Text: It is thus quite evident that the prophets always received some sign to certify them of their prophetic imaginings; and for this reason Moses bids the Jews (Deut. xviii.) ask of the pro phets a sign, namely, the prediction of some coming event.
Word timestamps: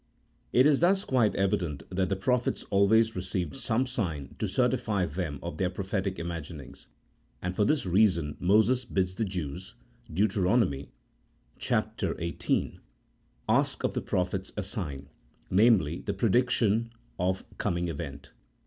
It 0.51 0.65
is 0.65 0.79
thus 0.79 1.03
quite 1.03 1.35
evident 1.35 1.83
that 1.91 2.09
the 2.09 2.15
prophets 2.15 2.63
always 2.71 3.15
received 3.15 3.55
some 3.55 3.85
sign 3.85 4.33
to 4.39 4.47
certify 4.47 5.05
them 5.05 5.39
of 5.43 5.57
their 5.57 5.69
prophetic 5.69 6.17
imaginings; 6.17 6.87
and 7.39 7.55
for 7.55 7.65
this 7.65 7.85
reason 7.85 8.35
Moses 8.39 8.83
bids 8.83 9.13
the 9.13 9.25
Jews 9.25 9.75
(Deut. 10.11 10.31
xviii.) 10.31 10.89
ask 13.47 13.83
of 13.83 13.93
the 13.93 14.01
pro 14.01 14.23
phets 14.25 14.51
a 14.57 14.63
sign, 14.63 15.07
namely, 15.51 16.01
the 16.03 16.13
prediction 16.15 16.89
of 17.19 17.37
some 17.43 17.47
coming 17.59 17.87
event. 17.87 18.31